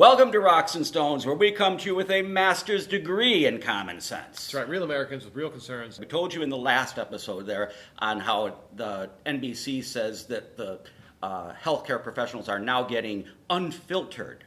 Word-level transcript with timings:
Welcome 0.00 0.32
to 0.32 0.40
Rocks 0.40 0.76
and 0.76 0.86
Stones, 0.86 1.26
where 1.26 1.34
we 1.34 1.52
come 1.52 1.76
to 1.76 1.84
you 1.84 1.94
with 1.94 2.10
a 2.10 2.22
master's 2.22 2.86
degree 2.86 3.44
in 3.44 3.60
common 3.60 4.00
sense. 4.00 4.28
That's 4.28 4.54
right, 4.54 4.66
real 4.66 4.82
Americans 4.82 5.26
with 5.26 5.36
real 5.36 5.50
concerns. 5.50 6.00
We 6.00 6.06
told 6.06 6.32
you 6.32 6.40
in 6.40 6.48
the 6.48 6.56
last 6.56 6.98
episode 6.98 7.44
there 7.44 7.72
on 7.98 8.18
how 8.18 8.56
the 8.76 9.10
NBC 9.26 9.84
says 9.84 10.24
that 10.28 10.56
the 10.56 10.80
uh, 11.22 11.52
healthcare 11.52 12.02
professionals 12.02 12.48
are 12.48 12.58
now 12.58 12.82
getting 12.82 13.26
unfiltered 13.50 14.44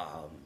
um, 0.00 0.42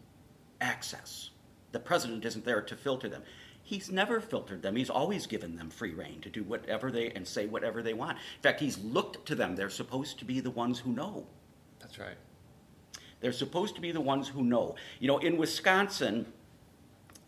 access. 0.60 1.30
The 1.72 1.80
president 1.80 2.26
isn't 2.26 2.44
there 2.44 2.60
to 2.60 2.76
filter 2.76 3.08
them. 3.08 3.22
He's 3.62 3.90
never 3.90 4.20
filtered 4.20 4.60
them. 4.60 4.76
He's 4.76 4.90
always 4.90 5.26
given 5.26 5.56
them 5.56 5.70
free 5.70 5.94
reign 5.94 6.20
to 6.20 6.28
do 6.28 6.44
whatever 6.44 6.90
they 6.90 7.12
and 7.12 7.26
say 7.26 7.46
whatever 7.46 7.82
they 7.82 7.94
want. 7.94 8.18
In 8.18 8.42
fact, 8.42 8.60
he's 8.60 8.76
looked 8.76 9.24
to 9.28 9.34
them. 9.34 9.56
They're 9.56 9.70
supposed 9.70 10.18
to 10.18 10.26
be 10.26 10.40
the 10.40 10.50
ones 10.50 10.80
who 10.80 10.92
know. 10.92 11.26
That's 11.78 11.98
right. 11.98 12.18
They're 13.20 13.32
supposed 13.32 13.74
to 13.74 13.80
be 13.80 13.92
the 13.92 14.00
ones 14.00 14.28
who 14.28 14.42
know. 14.42 14.76
You 14.98 15.08
know, 15.08 15.18
in 15.18 15.36
Wisconsin, 15.36 16.26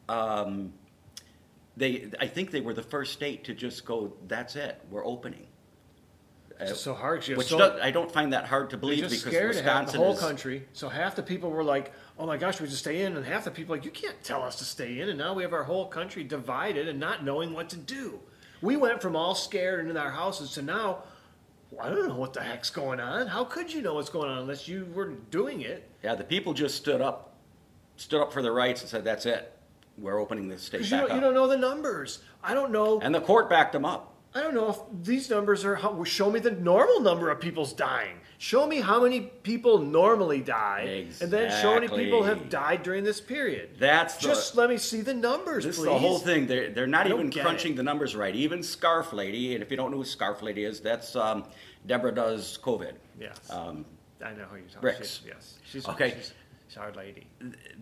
um, 0.08 0.72
they 1.76 2.10
I 2.20 2.26
think 2.26 2.50
they 2.50 2.60
were 2.60 2.74
the 2.74 2.82
first 2.82 3.12
state 3.12 3.44
to 3.44 3.54
just 3.54 3.84
go. 3.84 4.12
That's 4.26 4.56
it. 4.56 4.80
We're 4.90 5.04
opening. 5.04 5.46
It's 6.60 6.70
just 6.70 6.84
so 6.84 6.94
hard. 6.94 7.26
Which 7.26 7.48
so, 7.48 7.58
does, 7.58 7.80
I 7.80 7.90
don't 7.90 8.10
find 8.10 8.32
that 8.32 8.46
hard 8.46 8.70
to 8.70 8.76
believe 8.76 9.02
because 9.02 9.20
scared 9.20 9.54
to 9.54 9.62
have 9.62 9.86
Wisconsin 9.86 10.00
the 10.00 10.04
whole 10.04 10.14
is 10.14 10.20
country. 10.20 10.68
So 10.72 10.88
half 10.88 11.16
the 11.16 11.22
people 11.22 11.50
were 11.50 11.64
like, 11.64 11.92
"Oh 12.18 12.26
my 12.26 12.36
gosh, 12.36 12.60
we 12.60 12.68
just 12.68 12.80
stay 12.80 13.02
in," 13.02 13.16
and 13.16 13.24
half 13.24 13.44
the 13.44 13.50
people 13.50 13.74
like, 13.74 13.84
"You 13.84 13.90
can't 13.90 14.22
tell 14.22 14.42
us 14.42 14.56
to 14.56 14.64
stay 14.64 15.00
in." 15.00 15.08
And 15.08 15.18
now 15.18 15.34
we 15.34 15.42
have 15.42 15.52
our 15.52 15.64
whole 15.64 15.86
country 15.86 16.24
divided 16.24 16.88
and 16.88 17.00
not 17.00 17.24
knowing 17.24 17.52
what 17.52 17.68
to 17.70 17.76
do. 17.76 18.20
We 18.60 18.76
went 18.76 19.02
from 19.02 19.16
all 19.16 19.34
scared 19.34 19.80
and 19.80 19.90
in 19.90 19.96
our 19.96 20.10
houses 20.10 20.52
to 20.52 20.62
now. 20.62 21.02
I 21.80 21.88
don't 21.88 22.08
know 22.08 22.16
what 22.16 22.32
the 22.32 22.42
heck's 22.42 22.70
going 22.70 23.00
on. 23.00 23.26
How 23.26 23.44
could 23.44 23.72
you 23.72 23.82
know 23.82 23.94
what's 23.94 24.10
going 24.10 24.30
on 24.30 24.38
unless 24.38 24.68
you 24.68 24.86
were 24.94 25.10
doing 25.30 25.62
it? 25.62 25.88
yeah. 26.02 26.14
The 26.14 26.24
people 26.24 26.52
just 26.52 26.76
stood 26.76 27.00
up, 27.00 27.34
stood 27.96 28.20
up 28.20 28.32
for 28.32 28.42
their 28.42 28.52
rights 28.52 28.80
and 28.82 28.90
said, 28.90 29.04
"That's 29.04 29.26
it. 29.26 29.52
We're 29.98 30.18
opening 30.18 30.48
this 30.48 30.62
state 30.62 30.78
Because 30.78 30.90
you 30.90 30.98
back 30.98 31.08
don't, 31.08 31.16
you 31.16 31.20
don't 31.20 31.34
know 31.34 31.46
the 31.46 31.56
numbers. 31.56 32.20
I 32.42 32.54
don't 32.54 32.72
know. 32.72 33.00
and 33.00 33.14
the 33.14 33.20
court 33.20 33.48
backed 33.50 33.72
them 33.72 33.84
up. 33.84 34.11
I 34.34 34.40
don't 34.40 34.54
know 34.54 34.70
if 34.70 34.78
these 35.04 35.28
numbers 35.28 35.64
are. 35.64 35.74
How, 35.76 36.02
show 36.04 36.30
me 36.30 36.40
the 36.40 36.50
normal 36.52 37.00
number 37.00 37.30
of 37.30 37.40
people's 37.40 37.72
dying. 37.72 38.16
Show 38.38 38.66
me 38.66 38.80
how 38.80 39.02
many 39.02 39.20
people 39.20 39.78
normally 39.78 40.40
die, 40.40 41.06
and 41.20 41.30
then 41.30 41.50
show 41.62 41.74
how 41.74 41.80
many 41.80 41.86
people 41.88 42.22
have 42.24 42.48
died 42.48 42.82
during 42.82 43.04
this 43.04 43.20
period. 43.20 43.76
That's 43.78 44.16
the- 44.16 44.28
just 44.28 44.56
let 44.56 44.68
me 44.70 44.78
see 44.78 45.00
the 45.00 45.14
numbers, 45.14 45.64
This 45.64 45.76
please. 45.76 45.82
is 45.82 45.92
the 45.92 45.98
whole 45.98 46.18
thing. 46.18 46.46
They're, 46.48 46.70
they're 46.70 46.86
not 46.88 47.06
I 47.06 47.10
even 47.10 47.30
crunching 47.30 47.74
it. 47.74 47.76
the 47.76 47.82
numbers 47.84 48.16
right. 48.16 48.34
Even 48.34 48.62
Scarf 48.62 49.12
Lady, 49.12 49.54
and 49.54 49.62
if 49.62 49.70
you 49.70 49.76
don't 49.76 49.90
know 49.92 49.98
who 49.98 50.04
Scarf 50.04 50.42
Lady 50.42 50.64
is, 50.64 50.80
that's 50.80 51.14
um, 51.14 51.44
Deborah 51.86 52.14
does 52.14 52.58
COVID. 52.62 52.94
Yes, 53.20 53.38
Um, 53.50 53.84
I 54.24 54.32
know 54.32 54.44
who 54.50 54.56
you're 54.56 54.66
talking. 54.68 54.88
Birx. 54.90 54.98
She's, 54.98 55.20
yes, 55.26 55.58
she's 55.64 55.88
Okay. 55.88 56.14
She's, 56.16 56.32
she's 56.72 56.78
our 56.78 56.92
lady. 56.92 57.26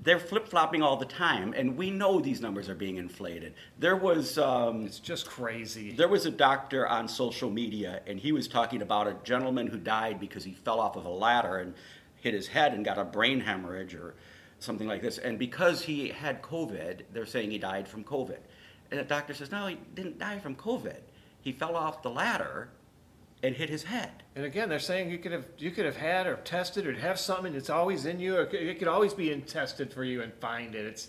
they're 0.02 0.18
flip 0.18 0.48
flopping 0.48 0.82
all 0.82 0.96
the 0.96 1.06
time, 1.06 1.52
and 1.56 1.76
we 1.76 1.90
know 1.90 2.20
these 2.20 2.40
numbers 2.40 2.68
are 2.68 2.74
being 2.74 2.96
inflated. 2.96 3.54
There 3.78 3.96
was 3.96 4.38
um, 4.38 4.86
It's 4.86 4.98
just 4.98 5.26
crazy. 5.26 5.92
there 5.92 6.08
was 6.08 6.26
a 6.26 6.30
doctor 6.30 6.86
on 6.88 7.08
social 7.08 7.50
media, 7.50 8.02
and 8.06 8.18
he 8.18 8.32
was 8.32 8.48
talking 8.48 8.82
about 8.82 9.06
a 9.06 9.16
gentleman 9.24 9.66
who 9.66 9.78
died 9.78 10.18
because 10.18 10.44
he 10.44 10.52
fell 10.52 10.80
off 10.80 10.96
of 10.96 11.04
a 11.04 11.10
ladder 11.10 11.58
and 11.58 11.74
hit 12.16 12.34
his 12.34 12.48
head 12.48 12.74
and 12.74 12.84
got 12.84 12.98
a 12.98 13.04
brain 13.04 13.40
hemorrhage 13.40 13.94
or 13.94 14.14
something 14.58 14.86
like 14.86 15.02
this. 15.02 15.18
And 15.18 15.38
because 15.38 15.82
he 15.82 16.08
had 16.08 16.42
COVID, 16.42 17.02
they're 17.12 17.26
saying 17.26 17.50
he 17.50 17.58
died 17.58 17.88
from 17.88 18.04
COVID. 18.04 18.38
And 18.90 19.00
the 19.00 19.04
doctor 19.04 19.32
says, 19.34 19.50
no, 19.50 19.66
he 19.68 19.78
didn't 19.94 20.18
die 20.18 20.38
from 20.38 20.56
COVID. 20.56 20.98
He 21.40 21.52
fell 21.52 21.76
off 21.76 22.02
the 22.02 22.10
ladder 22.10 22.68
and 23.42 23.54
hit 23.56 23.70
his 23.70 23.84
head. 23.84 24.10
And 24.36 24.44
again, 24.44 24.68
they're 24.68 24.78
saying 24.78 25.10
you 25.10 25.18
could 25.18 25.32
have 25.32 25.46
you 25.58 25.70
could 25.70 25.84
have 25.86 25.96
had 25.96 26.26
or 26.26 26.36
tested 26.36 26.86
or 26.86 26.92
have 26.94 27.18
something 27.18 27.52
that's 27.52 27.70
always 27.70 28.06
in 28.06 28.20
you, 28.20 28.36
or 28.36 28.42
it 28.42 28.78
could- 28.78 28.88
always 28.88 29.14
be 29.14 29.32
in 29.32 29.42
tested 29.42 29.92
for 29.92 30.04
you 30.04 30.22
and 30.22 30.32
find 30.34 30.74
it. 30.74 30.84
It's 30.86 31.08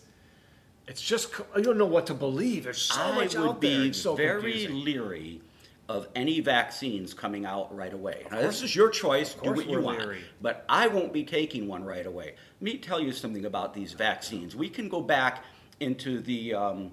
it's 0.88 1.02
just 1.02 1.32
I 1.56 1.62
don't 1.62 1.78
know 1.78 1.86
what 1.86 2.08
to 2.08 2.14
believe. 2.14 2.64
There's 2.64 2.82
so 2.82 3.02
I 3.02 3.16
much 3.16 3.36
would 3.36 3.48
out 3.50 3.62
there. 3.62 3.80
be 3.82 3.88
It's 3.90 4.02
so 4.02 4.16
very 4.16 4.42
confusing. 4.66 4.84
leery 4.84 5.42
of 5.90 6.08
any 6.16 6.40
vaccines 6.40 7.14
coming 7.14 7.46
out 7.46 7.76
right 7.76 7.94
away. 7.94 8.26
Now, 8.32 8.40
this 8.42 8.62
is 8.62 8.74
your 8.74 8.90
choice. 8.90 9.34
Do 9.34 9.52
what 9.52 9.68
you 9.70 9.82
want. 9.82 10.00
leery. 10.00 10.22
But 10.42 10.64
I 10.70 10.88
won't 10.88 11.12
be 11.12 11.26
taking 11.26 11.68
one 11.68 11.84
right 11.84 12.06
away. 12.06 12.36
Let 12.60 12.62
me 12.62 12.78
tell 12.78 13.00
you 13.02 13.12
something 13.12 13.44
about 13.46 13.74
these 13.74 13.92
vaccines. 13.92 14.56
We 14.56 14.70
can 14.70 14.88
go 14.88 15.02
back 15.02 15.44
into 15.82 16.22
the 16.22 16.54
um, 16.54 16.92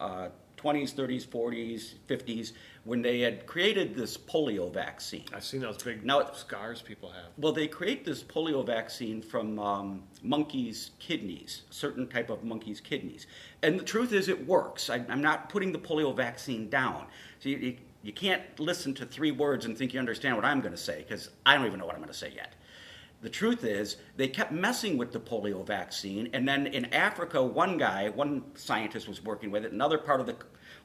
uh, 0.00 0.28
20s, 0.64 0.94
30s, 0.94 1.26
40s, 1.26 1.94
50s 2.08 2.52
when 2.84 3.02
they 3.02 3.20
had 3.20 3.46
created 3.46 3.94
this 3.94 4.16
polio 4.16 4.72
vaccine. 4.72 5.24
I've 5.34 5.44
seen 5.44 5.60
those 5.60 5.82
big 5.82 6.04
Now- 6.04 6.32
scars 6.32 6.80
people 6.80 7.10
have. 7.10 7.32
Well, 7.36 7.52
they 7.52 7.68
create 7.68 8.04
this 8.04 8.22
polio 8.22 8.64
vaccine 8.64 9.20
from 9.20 9.58
um, 9.58 10.02
monkeys' 10.22 10.92
kidneys, 10.98 11.62
certain 11.70 12.08
type 12.08 12.30
of 12.30 12.44
monkeys' 12.44 12.80
kidneys. 12.80 13.26
And 13.62 13.78
the 13.78 13.84
truth 13.84 14.12
is, 14.12 14.28
it 14.28 14.46
works. 14.46 14.88
I, 14.88 15.04
I'm 15.08 15.22
not 15.22 15.50
putting 15.50 15.72
the 15.72 15.78
polio 15.78 16.16
vaccine 16.16 16.70
down. 16.70 17.06
So 17.40 17.50
you, 17.50 17.58
you, 17.58 17.76
you 18.02 18.12
can't 18.12 18.42
listen 18.58 18.94
to 18.94 19.06
three 19.06 19.32
words 19.32 19.66
and 19.66 19.76
think 19.76 19.92
you 19.92 20.00
understand 20.00 20.36
what 20.36 20.44
I'm 20.46 20.60
going 20.60 20.74
to 20.74 20.80
say, 20.80 21.04
because 21.06 21.30
I 21.44 21.56
don't 21.56 21.66
even 21.66 21.78
know 21.78 21.86
what 21.86 21.94
I'm 21.94 22.00
going 22.00 22.12
to 22.12 22.18
say 22.18 22.32
yet. 22.34 22.54
The 23.24 23.30
truth 23.30 23.64
is, 23.64 23.96
they 24.18 24.28
kept 24.28 24.52
messing 24.52 24.98
with 24.98 25.10
the 25.10 25.18
polio 25.18 25.66
vaccine, 25.66 26.28
and 26.34 26.46
then 26.46 26.66
in 26.66 26.84
Africa, 26.92 27.42
one 27.42 27.78
guy, 27.78 28.10
one 28.10 28.42
scientist 28.54 29.08
was 29.08 29.24
working 29.24 29.50
with 29.50 29.64
it, 29.64 29.72
another 29.72 29.96
part 29.96 30.20
of 30.20 30.26
the 30.26 30.36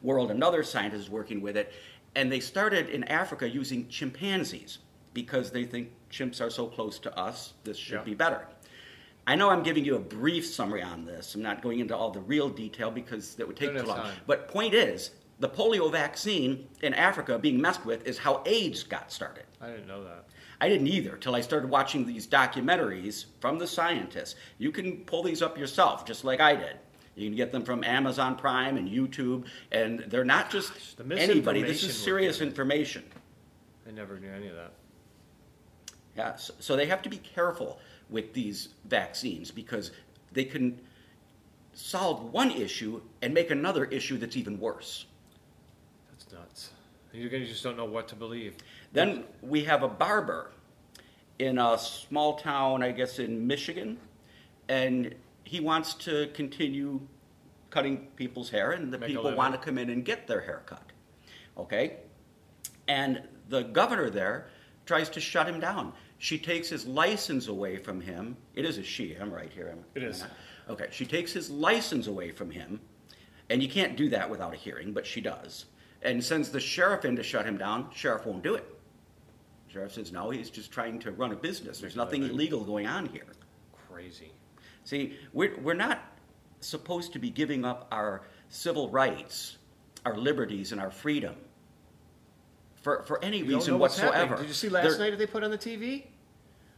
world, 0.02 0.32
another 0.32 0.64
scientist 0.64 1.04
was 1.04 1.10
working 1.10 1.42
with 1.42 1.58
it, 1.58 1.74
and 2.16 2.32
they 2.32 2.40
started 2.40 2.88
in 2.88 3.04
Africa 3.04 3.50
using 3.50 3.90
chimpanzees 3.90 4.78
because 5.14 5.52
they 5.52 5.66
think 5.66 5.90
chimps 6.10 6.40
are 6.40 6.50
so 6.50 6.68
close 6.68 6.98
to 7.00 7.14
us, 7.20 7.56
this 7.66 7.76
should 7.76 7.96
Yeah. 7.96 8.04
be 8.04 8.14
better. 8.14 8.48
I 9.28 9.36
know 9.36 9.50
I'm 9.50 9.62
giving 9.62 9.84
you 9.84 9.98
a 9.98 10.00
brief 10.00 10.48
summary 10.48 10.82
on 10.82 11.04
this. 11.04 11.36
I'm 11.36 11.42
not 11.44 11.62
going 11.62 11.82
into 11.82 11.94
all 11.98 12.10
the 12.10 12.22
real 12.22 12.48
detail 12.48 12.90
because 12.90 13.36
that 13.36 13.48
would 13.48 13.58
take 13.58 13.76
too 13.76 13.84
long. 13.84 13.98
time. 13.98 14.16
But 14.28 14.48
point 14.48 14.74
is, 14.74 15.12
the 15.40 15.50
polio 15.50 15.92
vaccine 15.92 16.68
in 16.82 16.94
Africa 16.94 17.40
being 17.40 17.60
messed 17.60 17.86
with 17.86 18.06
is 18.06 18.18
how 18.18 18.44
AIDS 18.46 18.84
got 18.84 19.12
started. 19.12 19.46
I 19.62 19.68
didn't 19.68 19.88
know 19.88 20.04
that. 20.04 20.26
I 20.62 20.68
didn't 20.68 20.88
either 20.88 21.16
till 21.16 21.36
I 21.36 21.42
started 21.42 21.70
watching 21.70 22.06
these 22.06 22.28
documentaries 22.28 23.26
from 23.40 23.58
the 23.58 23.68
scientists. 23.68 24.36
You 24.58 24.72
can 24.72 24.98
pull 25.06 25.24
these 25.24 25.42
up 25.42 25.58
yourself, 25.58 26.06
just 26.06 26.26
like 26.26 26.42
I 26.42 26.56
did. 26.56 26.76
You 27.16 27.30
can 27.30 27.36
get 27.36 27.52
them 27.52 27.64
from 27.64 27.84
Amazon 27.84 28.36
Prime 28.36 28.78
and 28.78 28.88
YouTube, 28.88 29.46
and 29.72 30.00
they're 30.08 30.26
not 30.26 30.50
just 30.50 30.98
the 30.98 31.18
anybody. 31.18 31.64
This 31.64 31.84
is 31.84 31.98
serious 31.98 32.42
information. 32.42 33.04
I 33.88 33.92
never 33.92 34.20
knew 34.20 34.32
any 34.32 34.48
of 34.48 34.56
that. 34.56 34.72
Yeah, 36.16 36.36
so, 36.36 36.54
so 36.60 36.76
they 36.76 36.86
have 36.86 37.02
to 37.04 37.10
be 37.10 37.18
careful 37.18 37.80
with 38.10 38.34
these 38.34 38.70
vaccines 38.86 39.52
because 39.52 39.92
they 40.34 40.44
can 40.44 40.80
solve 41.74 42.34
one 42.34 42.52
issue 42.52 43.02
and 43.22 43.34
make 43.34 43.52
another 43.52 43.86
issue 43.86 44.18
that's 44.18 44.36
even 44.36 44.60
worse. 44.60 45.06
Nuts. 46.34 46.72
You 47.14 47.28
guys 47.30 47.48
just 47.48 47.64
don't 47.64 47.78
know 47.78 47.86
what 47.86 48.08
to 48.10 48.16
believe. 48.16 48.56
Then 48.94 49.24
we 49.42 49.64
have 49.64 49.82
a 49.84 49.88
barber 49.88 50.52
in 51.40 51.58
a 51.58 51.78
small 51.78 52.36
town, 52.38 52.84
I 52.84 52.92
guess 52.92 53.18
in 53.20 53.48
Michigan, 53.48 53.98
and 54.68 55.16
he 55.44 55.60
wants 55.60 55.94
to 55.96 56.28
continue 56.34 57.02
cutting 57.72 58.08
people's 58.16 58.50
hair, 58.50 58.72
and 58.72 58.92
the 58.94 58.98
Make 58.98 59.10
people 59.10 59.36
want 59.36 59.54
to 59.54 59.60
come 59.60 59.78
in 59.78 59.90
and 59.90 60.04
get 60.06 60.28
their 60.28 60.42
hair 60.42 60.62
cut. 60.66 60.84
Okay? 61.58 61.98
And 62.88 63.24
the 63.48 63.64
governor 63.64 64.10
there 64.10 64.50
tries 64.86 65.10
to 65.12 65.20
shut 65.20 65.48
him 65.48 65.60
down. 65.60 65.94
She 66.20 66.38
takes 66.38 66.68
his 66.70 66.86
license 66.86 67.48
away 67.48 67.78
from 67.78 68.02
him. 68.02 68.36
It 68.56 68.66
is 68.66 68.78
a 68.78 68.84
she, 68.84 69.16
I'm 69.16 69.32
right 69.32 69.52
here. 69.52 69.70
am- 69.70 69.86
It 69.96 70.04
is. 70.04 70.24
Okay, 70.70 70.88
she 70.92 71.06
takes 71.06 71.32
his 71.32 71.50
license 71.50 72.06
away 72.08 72.32
from 72.32 72.52
him, 72.52 72.80
and 73.50 73.64
you 73.64 73.70
can't 73.70 73.96
do 73.96 74.10
that 74.10 74.30
without 74.30 74.54
a 74.54 74.58
hearing, 74.58 74.94
but 74.94 75.06
she 75.08 75.22
does. 75.22 75.66
And 76.02 76.24
sends 76.24 76.50
the 76.50 76.60
sheriff 76.60 77.04
in 77.06 77.16
to 77.18 77.24
shut 77.24 77.46
him 77.46 77.58
down. 77.58 77.88
Sheriff 77.94 78.26
won't 78.26 78.42
do 78.44 78.56
it. 78.56 78.66
Sheriff 79.68 79.94
says, 79.94 80.12
no, 80.12 80.30
he's 80.30 80.50
just 80.50 80.72
trying 80.72 80.98
to 81.00 81.12
run 81.12 81.32
a 81.32 81.36
business. 81.36 81.80
There's 81.80 81.96
nothing 81.96 82.24
illegal 82.24 82.64
going 82.64 82.88
on 82.88 83.06
here. 83.08 83.26
Crazy. 83.92 84.32
See, 84.86 85.16
we're, 85.34 85.58
we're 85.60 85.74
not 85.76 86.02
supposed 86.62 87.14
to 87.14 87.20
be 87.20 87.30
giving 87.30 87.66
up 87.66 87.88
our 87.92 88.22
civil 88.48 88.90
rights, 88.90 89.58
our 90.06 90.18
liberties, 90.18 90.72
and 90.72 90.82
our 90.82 90.90
freedom 90.90 91.36
for, 92.82 93.04
for 93.04 93.24
any 93.24 93.40
You 93.40 93.56
reason 93.56 93.78
whatsoever. 93.78 94.38
Did 94.38 94.48
you 94.48 94.54
see 94.54 94.70
last 94.70 94.90
They're- 94.92 94.98
night 95.00 95.10
that 95.12 95.18
they 95.20 95.28
put 95.28 95.44
on 95.44 95.52
the 95.52 95.58
TV? 95.58 96.06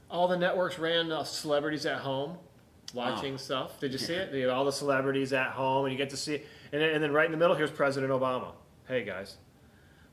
All 0.10 0.28
the 0.28 0.38
networks 0.38 0.78
ran 0.78 1.12
uh, 1.12 1.24
celebrities 1.24 1.86
at 1.86 2.00
home 2.00 2.38
watching 2.94 3.36
Oh. 3.36 3.38
stuff. 3.38 3.80
Did 3.80 3.94
you 3.94 3.98
see 3.98 4.14
it? 4.16 4.32
They 4.34 4.42
had 4.42 4.50
all 4.50 4.66
the 4.66 4.72
celebrities 4.74 5.32
at 5.32 5.52
home, 5.52 5.86
and 5.86 5.94
you 5.94 5.98
get 5.98 6.10
to 6.10 6.18
see. 6.18 6.42
And 6.74 6.82
and 6.84 7.02
then 7.02 7.14
right 7.14 7.26
in 7.26 7.32
the 7.32 7.38
middle, 7.38 7.56
here's 7.56 7.72
President 7.72 8.12
Obama. 8.12 8.52
Hey 8.92 9.06
guys, 9.06 9.38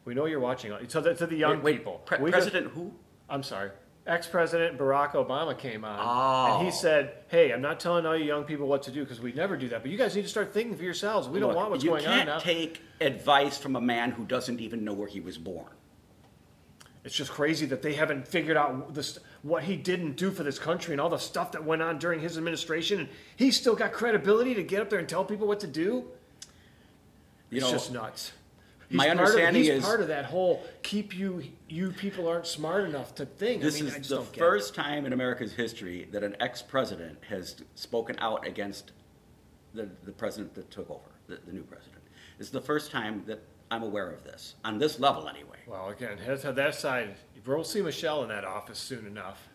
we 0.04 0.14
know 0.14 0.26
you're 0.26 0.38
watching. 0.38 0.72
So 0.86 1.00
the, 1.00 1.12
to 1.12 1.26
the 1.26 1.34
young 1.34 1.56
Wait, 1.56 1.64
wait, 1.64 1.78
people, 1.78 2.00
Pre- 2.04 2.18
we 2.20 2.30
just- 2.30 2.44
President 2.44 2.72
who? 2.72 2.92
I'm 3.28 3.42
sorry. 3.42 3.72
Ex-President 4.06 4.78
Barack 4.78 5.14
Obama 5.14 5.58
came 5.58 5.84
on, 5.84 5.98
Oh. 6.00 6.54
and 6.54 6.62
he 6.62 6.68
oh. 6.68 6.74
said, 6.74 7.12
"Hey, 7.26 7.52
I'm 7.52 7.60
not 7.60 7.80
telling 7.80 8.06
all 8.06 8.16
you 8.16 8.24
young 8.24 8.44
people 8.44 8.68
what 8.68 8.84
to 8.84 8.92
do 8.92 9.02
because 9.02 9.20
we 9.20 9.32
never 9.32 9.56
do 9.56 9.68
that. 9.70 9.82
But 9.82 9.90
you 9.90 9.98
guys 9.98 10.14
need 10.14 10.22
to 10.22 10.28
start 10.28 10.54
thinking 10.54 10.76
for 10.76 10.84
yourselves. 10.84 11.28
We 11.28 11.40
don't 11.40 11.56
want 11.56 11.72
what's 11.72 11.82
going 11.82 12.06
on." 12.06 12.18
you 12.18 12.24
can't 12.24 12.40
take 12.40 12.80
advice 13.00 13.58
from 13.58 13.74
a 13.74 13.80
man 13.80 14.12
who 14.12 14.24
doesn't 14.24 14.60
even 14.60 14.84
know 14.84 14.92
where 14.92 15.08
he 15.08 15.18
was 15.18 15.38
born. 15.38 15.72
It's 17.02 17.16
just 17.16 17.32
crazy 17.32 17.66
that 17.66 17.82
they 17.82 17.94
haven't 17.94 18.28
figured 18.28 18.56
out 18.56 18.94
this, 18.94 19.18
what 19.42 19.64
he 19.64 19.76
didn't 19.76 20.16
do 20.16 20.30
for 20.30 20.44
this 20.44 20.60
country 20.60 20.94
and 20.94 21.00
all 21.00 21.10
the 21.10 21.18
stuff 21.18 21.50
that 21.52 21.64
went 21.64 21.82
on 21.82 21.98
during 21.98 22.20
his 22.20 22.38
administration. 22.38 23.00
And 23.00 23.08
he's 23.34 23.56
still 23.56 23.74
got 23.74 23.92
credibility 23.92 24.54
to 24.54 24.62
get 24.62 24.80
up 24.80 24.88
there 24.88 25.00
and 25.00 25.08
tell 25.08 25.24
people 25.24 25.48
what 25.48 25.58
to 25.60 25.66
do. 25.66 26.04
You 27.50 27.58
it's 27.58 27.66
know, 27.66 27.72
just 27.72 27.92
nuts. 27.92 28.32
He's 28.88 28.96
my 28.96 29.06
part 29.08 29.18
understanding 29.18 29.62
of, 29.62 29.66
he's 29.66 29.78
is- 29.78 29.84
part 29.84 30.00
of 30.00 30.08
that 30.08 30.24
whole 30.24 30.62
keep 30.82 31.14
you 31.14 31.42
you 31.68 31.90
people 31.92 32.26
aren't 32.26 32.46
smart 32.46 32.84
enough 32.84 33.14
to 33.16 33.26
think. 33.26 33.62
This 33.62 33.76
I 33.76 33.84
mean, 33.84 33.92
I 33.92 33.96
is 33.96 33.96
just 33.96 34.08
the 34.08 34.16
don't 34.16 34.36
first 34.36 34.74
time 34.74 35.04
in 35.04 35.12
America's 35.12 35.52
history 35.52 36.08
that 36.12 36.22
an 36.24 36.36
ex-president 36.40 37.18
has 37.28 37.56
spoken 37.74 38.16
out 38.18 38.46
against 38.46 38.92
the, 39.74 39.88
the 40.04 40.12
president 40.12 40.54
that 40.54 40.70
took 40.70 40.90
over, 40.90 41.10
the, 41.26 41.38
the 41.46 41.52
new 41.52 41.62
president. 41.62 42.02
This 42.38 42.46
is 42.46 42.52
the 42.52 42.60
first 42.60 42.90
time 42.90 43.24
that 43.26 43.42
I'm 43.70 43.82
aware 43.82 44.10
of 44.10 44.24
this, 44.24 44.54
on 44.64 44.78
this 44.78 44.98
level 44.98 45.28
anyway. 45.28 45.58
Well, 45.66 45.88
again, 45.88 46.18
that's 46.26 46.42
how 46.42 46.52
that 46.52 46.74
side. 46.74 47.16
We'll 47.46 47.64
see 47.64 47.80
Michelle 47.82 48.22
in 48.22 48.28
that 48.28 48.44
office 48.44 48.78
soon 48.78 49.06
enough. 49.06 49.48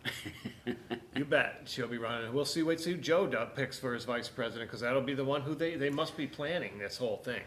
you 1.16 1.26
bet 1.26 1.62
she'll 1.66 1.88
be 1.88 1.98
running. 1.98 2.34
We'll 2.34 2.46
see. 2.46 2.64
Wait, 2.64 2.80
see 2.80 2.92
who 2.92 2.98
Joe 2.98 3.28
Dub 3.28 3.56
picks 3.56 3.78
for 3.78 3.94
his 3.94 4.06
vice 4.06 4.30
president 4.30 4.70
because 4.70 4.82
that'll 4.82 5.02
be 5.02 5.14
the 5.14 5.26
one 5.26 5.42
who 5.42 5.54
they 5.54 5.76
they 5.76 5.90
must 5.90 6.18
be 6.18 6.26
planning 6.26 6.78
this 6.80 6.98
whole 6.98 7.18
thing. 7.18 7.42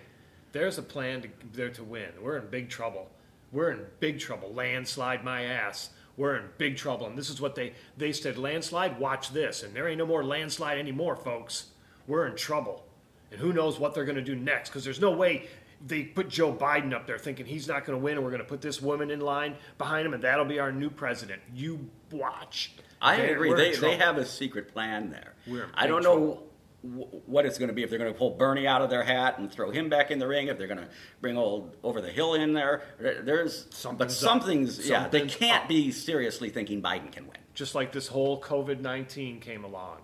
There's 0.52 0.78
a 0.78 0.82
plan 0.82 1.22
to 1.22 1.28
there 1.52 1.70
to 1.70 1.84
win. 1.84 2.08
We're 2.20 2.38
in 2.38 2.46
big 2.48 2.68
trouble. 2.68 3.10
We're 3.52 3.70
in 3.70 3.80
big 4.00 4.18
trouble. 4.18 4.52
Landslide 4.52 5.22
my 5.24 5.44
ass. 5.44 5.90
We're 6.16 6.36
in 6.36 6.44
big 6.58 6.76
trouble. 6.76 7.06
And 7.06 7.16
this 7.18 7.28
is 7.30 7.40
what 7.40 7.54
they 7.54 7.72
they 7.96 8.12
said. 8.12 8.38
Landslide. 8.38 8.98
Watch 8.98 9.30
this. 9.32 9.62
And 9.62 9.74
there 9.74 9.88
ain't 9.88 9.98
no 9.98 10.06
more 10.06 10.24
landslide 10.24 10.78
anymore, 10.78 11.16
folks. 11.16 11.66
We're 12.06 12.26
in 12.26 12.36
trouble. 12.36 12.84
And 13.30 13.40
who 13.40 13.52
knows 13.52 13.78
what 13.78 13.94
they're 13.94 14.04
going 14.04 14.16
to 14.16 14.22
do 14.22 14.36
next? 14.36 14.70
Because 14.70 14.84
there's 14.84 15.00
no 15.00 15.10
way 15.10 15.46
they 15.86 16.04
put 16.04 16.28
Joe 16.30 16.54
Biden 16.54 16.94
up 16.94 17.06
there 17.06 17.18
thinking 17.18 17.44
he's 17.44 17.68
not 17.68 17.84
going 17.84 17.98
to 17.98 18.02
win, 18.02 18.14
and 18.14 18.24
we're 18.24 18.30
going 18.30 18.40
to 18.42 18.48
put 18.48 18.62
this 18.62 18.80
woman 18.80 19.10
in 19.10 19.20
line 19.20 19.56
behind 19.76 20.06
him, 20.06 20.14
and 20.14 20.22
that'll 20.22 20.44
be 20.46 20.58
our 20.58 20.72
new 20.72 20.88
president. 20.88 21.42
You 21.54 21.90
watch. 22.10 22.72
I 23.02 23.16
They're- 23.18 23.34
agree. 23.34 23.52
They, 23.54 23.74
they 23.76 23.96
have 23.96 24.16
a 24.16 24.24
secret 24.24 24.72
plan 24.72 25.10
there. 25.10 25.34
We're 25.46 25.64
in 25.64 25.70
I 25.74 25.86
don't 25.86 26.02
know 26.02 26.34
wh- 26.34 26.55
what 26.82 27.46
it's 27.46 27.58
going 27.58 27.68
to 27.68 27.74
be. 27.74 27.82
If 27.82 27.90
they're 27.90 27.98
going 27.98 28.12
to 28.12 28.18
pull 28.18 28.30
Bernie 28.30 28.66
out 28.66 28.80
of 28.82 28.90
their 28.90 29.02
hat 29.02 29.38
and 29.38 29.50
throw 29.50 29.70
him 29.70 29.88
back 29.88 30.10
in 30.10 30.18
the 30.18 30.26
ring, 30.26 30.48
if 30.48 30.58
they're 30.58 30.66
going 30.68 30.78
to 30.80 30.88
bring 31.20 31.36
old 31.36 31.76
over 31.82 32.00
the 32.00 32.08
hill 32.10 32.34
in 32.34 32.52
there, 32.52 32.82
there- 33.00 33.22
there's 33.22 33.64
but 33.64 33.74
Something's 33.74 34.22
up. 34.24 34.30
something's 34.30 34.88
yeah. 34.88 35.08
They 35.08 35.26
can't 35.26 35.64
up. 35.64 35.68
be 35.68 35.90
seriously 35.90 36.48
thinking 36.50 36.80
Biden 36.82 37.10
can 37.10 37.24
win. 37.26 37.38
just 37.54 37.74
like 37.74 37.90
this 37.92 38.06
whole 38.08 38.40
COVID 38.40 38.80
19 38.80 39.40
came 39.40 39.64
along. 39.64 39.98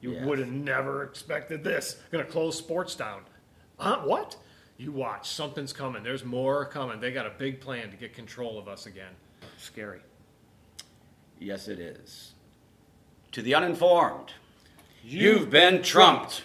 You 0.00 0.12
Yes. 0.12 0.24
would 0.26 0.38
have 0.38 0.52
never 0.52 1.02
expected 1.02 1.64
this. 1.64 1.96
Going 2.12 2.24
to 2.24 2.30
close 2.30 2.56
sports 2.56 2.94
down. 2.94 3.22
Huh? 3.78 4.02
What? 4.04 4.36
You 4.76 4.92
watch. 4.92 5.28
Something's 5.28 5.72
coming. 5.72 6.04
There's 6.04 6.24
more 6.24 6.64
coming. 6.66 7.00
They 7.00 7.10
got 7.10 7.26
a 7.26 7.32
big 7.36 7.60
plan 7.60 7.90
to 7.90 7.96
get 7.96 8.12
control 8.14 8.58
of 8.60 8.68
us 8.68 8.86
again. 8.86 9.12
Scary. 9.56 10.00
Yes, 11.40 11.66
it 11.66 11.80
is. 11.80 12.34
To 13.32 13.42
the 13.42 13.54
uninformed, 13.56 14.32
you've 15.04 15.50
been 15.50 15.82
trumped. 15.82 16.42